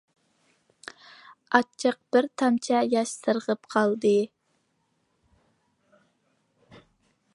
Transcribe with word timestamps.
ئاچچىق 1.57 1.99
بىر 2.15 2.27
تامچە 2.43 2.81
ياش 2.93 3.13
سىرغىپ 3.19 3.69
قالدى. 3.75 4.15